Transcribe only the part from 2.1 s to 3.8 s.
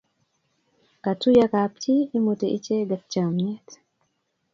imuti icheget chomyet